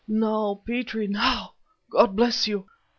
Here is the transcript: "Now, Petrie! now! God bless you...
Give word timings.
"Now, 0.07 0.63
Petrie! 0.65 1.05
now! 1.05 1.53
God 1.91 2.15
bless 2.15 2.47
you... 2.47 2.65